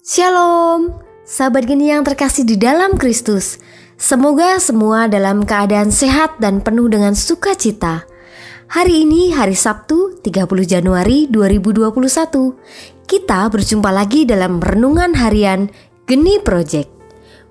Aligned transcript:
Shalom, 0.00 0.96
sahabat 1.28 1.68
geni 1.68 1.92
yang 1.92 2.00
terkasih 2.00 2.48
di 2.48 2.56
dalam 2.56 2.96
Kristus. 2.96 3.60
Semoga 4.00 4.56
semua 4.56 5.12
dalam 5.12 5.44
keadaan 5.44 5.92
sehat 5.92 6.40
dan 6.40 6.64
penuh 6.64 6.88
dengan 6.88 7.12
sukacita. 7.12 8.08
Hari 8.72 9.04
ini 9.04 9.36
hari 9.36 9.52
Sabtu 9.52 10.16
30 10.24 10.64
Januari 10.64 11.28
2021. 11.28 11.92
Kita 13.04 13.52
berjumpa 13.52 13.92
lagi 13.92 14.24
dalam 14.24 14.56
renungan 14.56 15.20
harian 15.20 15.68
Geni 16.08 16.40
Project. 16.40 16.88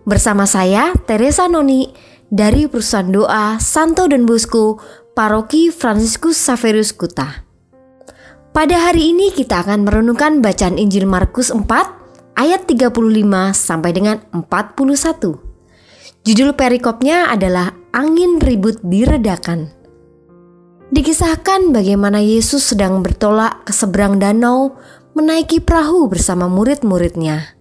Bersama 0.09 0.49
saya 0.49 0.97
Teresa 1.05 1.45
Noni 1.45 1.93
dari 2.33 2.65
perusahaan 2.65 3.13
doa 3.13 3.61
Santo 3.61 4.09
dan 4.09 4.25
Bosco 4.25 4.81
Paroki 5.13 5.69
Fransiskus 5.69 6.41
Saverius 6.41 6.97
Kuta. 6.97 7.45
Pada 8.49 8.89
hari 8.89 9.13
ini 9.13 9.29
kita 9.29 9.61
akan 9.61 9.85
merenungkan 9.85 10.41
bacaan 10.41 10.81
Injil 10.81 11.05
Markus 11.05 11.53
4 11.53 11.98
ayat 12.39 12.63
35 12.71 12.95
sampai 13.51 13.91
dengan 13.91 14.23
41. 14.31 16.23
Judul 16.23 16.55
perikopnya 16.55 17.27
adalah 17.27 17.75
Angin 17.91 18.39
Ribut 18.39 18.79
Diredakan. 18.79 19.75
Dikisahkan 20.89 21.75
bagaimana 21.75 22.23
Yesus 22.23 22.71
sedang 22.71 23.03
bertolak 23.03 23.67
ke 23.67 23.75
seberang 23.75 24.23
danau 24.23 24.79
menaiki 25.19 25.59
perahu 25.59 26.07
bersama 26.07 26.47
murid-muridnya. 26.47 27.59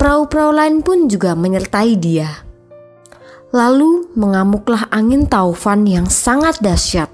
Perahu-perahu 0.00 0.52
lain 0.56 0.80
pun 0.80 1.12
juga 1.12 1.36
menyertai 1.36 1.92
dia. 2.00 2.48
Lalu 3.52 4.08
mengamuklah 4.16 4.88
angin 4.88 5.28
taufan 5.28 5.84
yang 5.84 6.08
sangat 6.08 6.56
dahsyat 6.64 7.12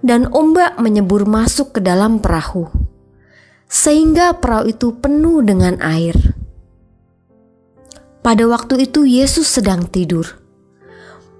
dan 0.00 0.28
ombak 0.32 0.76
menyebur 0.80 1.28
masuk 1.28 1.76
ke 1.76 1.80
dalam 1.84 2.20
perahu 2.20 2.83
sehingga 3.74 4.38
perahu 4.38 4.70
itu 4.70 4.94
penuh 4.94 5.42
dengan 5.42 5.82
air. 5.82 6.14
Pada 8.22 8.46
waktu 8.46 8.86
itu 8.86 9.02
Yesus 9.02 9.50
sedang 9.50 9.90
tidur. 9.90 10.38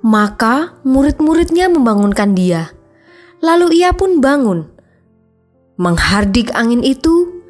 Maka 0.02 0.74
murid-muridnya 0.82 1.70
membangunkan 1.70 2.34
dia. 2.34 2.74
Lalu 3.38 3.80
ia 3.80 3.94
pun 3.94 4.18
bangun, 4.18 4.66
menghardik 5.78 6.50
angin 6.58 6.82
itu 6.82 7.40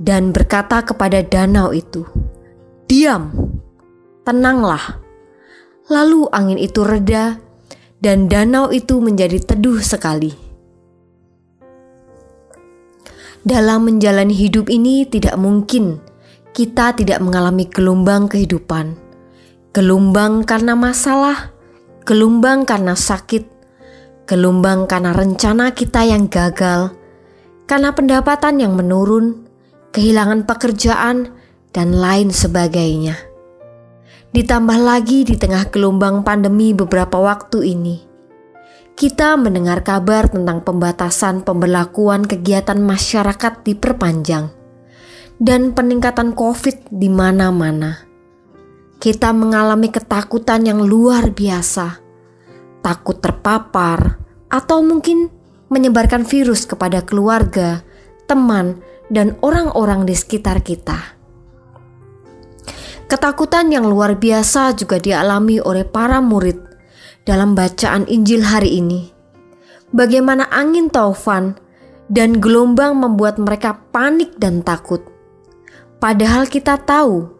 dan 0.00 0.32
berkata 0.32 0.82
kepada 0.82 1.20
danau 1.20 1.70
itu, 1.76 2.08
"Diam, 2.88 3.30
tenanglah." 4.24 4.98
Lalu 5.86 6.26
angin 6.32 6.58
itu 6.58 6.82
reda 6.82 7.38
dan 8.00 8.26
danau 8.26 8.72
itu 8.74 8.98
menjadi 8.98 9.38
teduh 9.42 9.78
sekali. 9.84 10.49
Dalam 13.40 13.88
menjalani 13.88 14.36
hidup 14.36 14.68
ini 14.68 15.08
tidak 15.08 15.40
mungkin 15.40 15.96
kita 16.50 16.92
tidak 16.92 17.24
mengalami 17.24 17.64
gelombang 17.64 18.28
kehidupan. 18.28 18.98
Gelombang 19.70 20.42
karena 20.44 20.76
masalah, 20.76 21.54
gelombang 22.02 22.66
karena 22.66 22.98
sakit, 22.98 23.46
gelombang 24.26 24.90
karena 24.90 25.14
rencana 25.14 25.72
kita 25.72 26.04
yang 26.04 26.26
gagal, 26.26 26.92
karena 27.70 27.94
pendapatan 27.94 28.58
yang 28.58 28.74
menurun, 28.74 29.46
kehilangan 29.94 30.44
pekerjaan, 30.44 31.30
dan 31.70 31.94
lain 31.94 32.34
sebagainya. 32.34 33.14
Ditambah 34.34 34.78
lagi 34.82 35.22
di 35.22 35.38
tengah 35.38 35.70
gelombang 35.70 36.26
pandemi 36.26 36.74
beberapa 36.74 37.16
waktu 37.22 37.78
ini, 37.78 38.09
kita 39.00 39.32
mendengar 39.40 39.80
kabar 39.80 40.28
tentang 40.28 40.60
pembatasan 40.60 41.40
pemberlakuan 41.40 42.20
kegiatan 42.28 42.76
masyarakat 42.76 43.64
diperpanjang 43.64 44.52
dan 45.40 45.72
peningkatan 45.72 46.36
COVID 46.36 46.92
di 46.92 47.08
mana-mana. 47.08 48.04
Kita 49.00 49.32
mengalami 49.32 49.88
ketakutan 49.88 50.68
yang 50.68 50.84
luar 50.84 51.32
biasa, 51.32 51.96
takut 52.84 53.24
terpapar, 53.24 54.20
atau 54.52 54.84
mungkin 54.84 55.32
menyebarkan 55.72 56.28
virus 56.28 56.68
kepada 56.68 57.00
keluarga, 57.00 57.80
teman, 58.28 58.84
dan 59.08 59.40
orang-orang 59.40 60.04
di 60.04 60.12
sekitar 60.12 60.60
kita. 60.60 61.16
Ketakutan 63.08 63.72
yang 63.72 63.88
luar 63.88 64.20
biasa 64.20 64.76
juga 64.76 65.00
dialami 65.00 65.56
oleh 65.56 65.88
para 65.88 66.20
murid 66.20 66.69
dalam 67.24 67.52
bacaan 67.56 68.08
Injil 68.08 68.44
hari 68.44 68.80
ini. 68.80 69.10
Bagaimana 69.90 70.46
angin 70.54 70.86
taufan 70.88 71.58
dan 72.10 72.42
gelombang 72.42 72.98
membuat 72.98 73.38
mereka 73.38 73.78
panik 73.94 74.34
dan 74.38 74.66
takut. 74.66 75.02
Padahal 76.02 76.50
kita 76.50 76.78
tahu 76.82 77.30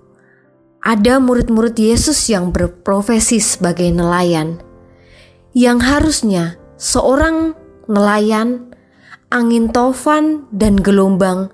ada 0.81 1.21
murid-murid 1.21 1.77
Yesus 1.77 2.31
yang 2.31 2.55
berprofesi 2.55 3.43
sebagai 3.43 3.91
nelayan, 3.91 4.63
yang 5.53 5.83
harusnya 5.83 6.57
seorang 6.81 7.53
nelayan, 7.91 8.73
angin 9.29 9.69
taufan, 9.69 10.47
dan 10.55 10.79
gelombang 10.79 11.53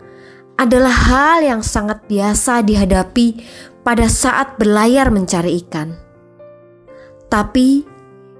adalah 0.56 0.92
hal 0.92 1.38
yang 1.44 1.62
sangat 1.64 2.04
biasa 2.08 2.64
dihadapi 2.64 3.44
pada 3.84 4.08
saat 4.08 4.56
berlayar 4.56 5.12
mencari 5.12 5.62
ikan. 5.66 5.94
Tapi 7.26 7.95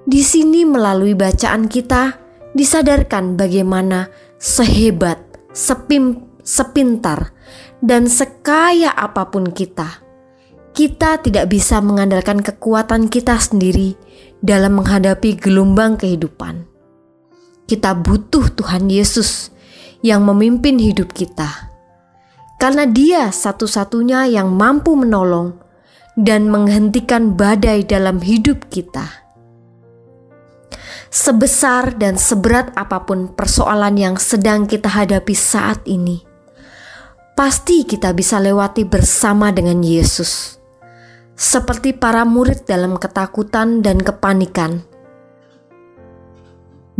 di 0.07 0.23
sini 0.23 0.63
melalui 0.63 1.19
bacaan 1.19 1.67
kita 1.67 2.15
disadarkan 2.55 3.35
bagaimana 3.35 4.07
sehebat, 4.39 5.19
sepim, 5.51 6.23
sepintar, 6.47 7.35
dan 7.83 8.07
sekaya 8.07 8.95
apa 8.95 9.27
pun 9.35 9.51
kita, 9.51 9.99
kita 10.71 11.19
tidak 11.27 11.51
bisa 11.51 11.83
mengandalkan 11.83 12.39
kekuatan 12.39 13.11
kita 13.11 13.35
sendiri 13.35 13.99
dalam 14.39 14.79
menghadapi 14.79 15.35
gelombang 15.43 15.99
kehidupan. 15.99 16.71
Kita 17.67 17.99
butuh 17.99 18.55
Tuhan 18.55 18.87
Yesus 18.87 19.51
yang 20.07 20.23
memimpin 20.23 20.79
hidup 20.79 21.11
kita, 21.11 21.75
karena 22.63 22.87
Dia 22.87 23.35
satu-satunya 23.35 24.31
yang 24.31 24.55
mampu 24.55 24.95
menolong 24.95 25.59
dan 26.15 26.47
menghentikan 26.47 27.35
badai 27.35 27.83
dalam 27.83 28.23
hidup 28.23 28.71
kita 28.71 29.26
sebesar 31.17 31.97
dan 31.97 32.21
seberat 32.21 32.77
apa 32.77 33.09
pun 33.09 33.33
persoalan 33.33 33.97
yang 33.97 34.17
sedang 34.21 34.69
kita 34.69 34.93
hadapi 34.93 35.33
saat 35.33 35.81
ini, 35.89 36.21
pasti 37.33 37.89
kita 37.89 38.13
bisa 38.13 38.37
lewati 38.37 38.85
bersama 38.85 39.49
dengan 39.49 39.81
Yesus. 39.81 40.61
Seperti 41.37 41.97
para 41.97 42.25
murid 42.29 42.69
dalam 42.69 43.01
ketakutan 43.01 43.81
dan 43.81 44.01
kepanikan, 44.01 44.85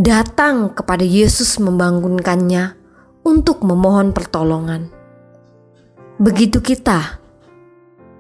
datang 0.01 0.73
kepada 0.73 1.05
Yesus 1.05 1.61
membangunkannya 1.61 2.77
untuk 3.25 3.65
memohon 3.65 4.17
pertolongan. 4.17 4.93
Begitu 6.17 6.65
kita 6.65 7.21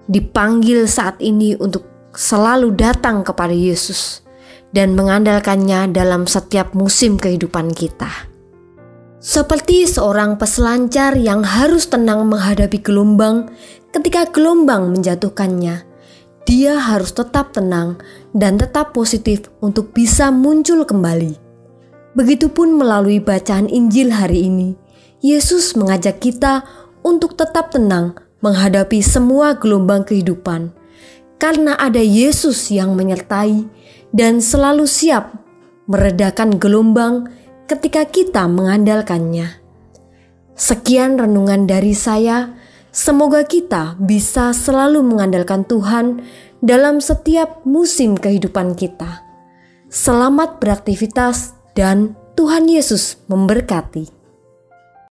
dipanggil 0.08 0.84
saat 0.88 1.20
ini 1.24 1.56
untuk 1.56 1.84
selalu 2.16 2.72
datang 2.72 3.20
kepada 3.24 3.52
Yesus 3.52 4.25
dan 4.76 4.92
mengandalkannya 4.92 5.88
dalam 5.88 6.28
setiap 6.28 6.76
musim 6.76 7.16
kehidupan 7.16 7.72
kita. 7.72 8.28
Seperti 9.16 9.88
seorang 9.88 10.36
peselancar 10.36 11.16
yang 11.16 11.40
harus 11.40 11.88
tenang 11.88 12.28
menghadapi 12.28 12.84
gelombang 12.84 13.48
ketika 13.96 14.28
gelombang 14.28 14.92
menjatuhkannya, 14.92 15.88
dia 16.44 16.74
harus 16.76 17.16
tetap 17.16 17.56
tenang 17.56 17.96
dan 18.36 18.60
tetap 18.60 18.92
positif 18.92 19.48
untuk 19.64 19.96
bisa 19.96 20.28
muncul 20.28 20.84
kembali. 20.84 21.40
Begitupun 22.12 22.76
melalui 22.76 23.18
bacaan 23.18 23.72
Injil 23.72 24.12
hari 24.12 24.46
ini, 24.46 24.76
Yesus 25.24 25.72
mengajak 25.74 26.20
kita 26.20 26.62
untuk 27.00 27.34
tetap 27.34 27.72
tenang 27.72 28.14
menghadapi 28.44 29.00
semua 29.00 29.56
gelombang 29.56 30.04
kehidupan, 30.04 30.70
karena 31.36 31.76
ada 31.76 32.00
Yesus 32.00 32.72
yang 32.72 32.96
menyertai 32.96 33.68
dan 34.12 34.40
selalu 34.40 34.88
siap 34.88 35.36
meredakan 35.86 36.56
gelombang 36.56 37.28
ketika 37.68 38.08
kita 38.08 38.48
mengandalkannya. 38.48 39.60
Sekian 40.56 41.20
renungan 41.20 41.68
dari 41.68 41.92
saya. 41.92 42.56
Semoga 42.96 43.44
kita 43.44 44.00
bisa 44.00 44.56
selalu 44.56 45.04
mengandalkan 45.04 45.68
Tuhan 45.68 46.24
dalam 46.64 47.04
setiap 47.04 47.60
musim 47.68 48.16
kehidupan 48.16 48.72
kita. 48.72 49.20
Selamat 49.92 50.56
beraktivitas, 50.64 51.52
dan 51.76 52.16
Tuhan 52.34 52.66
Yesus 52.72 53.20
memberkati. 53.28 54.15